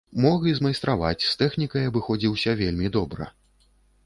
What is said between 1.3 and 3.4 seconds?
тэхнікай абыходзіўся вельмі добра.